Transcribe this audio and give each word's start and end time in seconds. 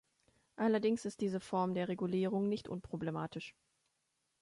Allerdings 0.55 1.05
ist 1.05 1.21
diese 1.21 1.39
Form 1.39 1.75
der 1.75 1.87
Regulierung 1.87 2.49
nicht 2.49 2.67
unproblematisch. 2.67 3.55